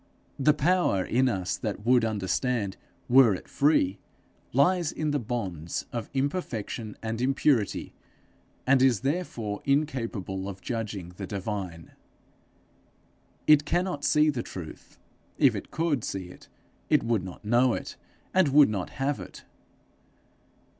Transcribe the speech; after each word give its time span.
The 0.39 0.55
power 0.55 1.05
in 1.05 1.29
us 1.29 1.55
that 1.57 1.85
would 1.85 2.03
understand 2.03 2.75
were 3.07 3.35
it 3.35 3.47
free, 3.47 3.99
lies 4.51 4.91
in 4.91 5.11
the 5.11 5.19
bonds 5.19 5.85
of 5.93 6.09
imperfection 6.15 6.97
and 7.03 7.21
impurity, 7.21 7.93
and 8.65 8.81
is 8.81 9.01
therefore 9.01 9.61
incapable 9.63 10.49
of 10.49 10.59
judging 10.59 11.09
the 11.17 11.27
divine. 11.27 11.91
It 13.45 13.63
cannot 13.63 14.03
see 14.03 14.31
the 14.31 14.41
truth. 14.41 14.97
If 15.37 15.53
it 15.55 15.69
could 15.69 16.03
see 16.03 16.29
it, 16.29 16.47
it 16.89 17.03
would 17.03 17.23
not 17.23 17.45
know 17.45 17.75
it, 17.75 17.95
and 18.33 18.47
would 18.47 18.69
not 18.71 18.89
have 18.97 19.19
it. 19.19 19.45